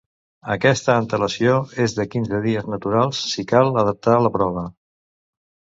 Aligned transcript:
Aquesta 0.53 0.95
antelació 1.01 1.59
és 1.85 1.95
de 1.99 2.07
quinze 2.15 2.41
dies 2.49 2.67
naturals 2.77 3.21
si 3.35 3.49
cal 3.53 3.73
adaptar 3.85 4.19
la 4.27 4.35
prova. 4.41 4.71